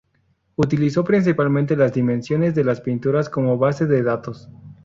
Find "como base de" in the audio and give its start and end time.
3.29-4.01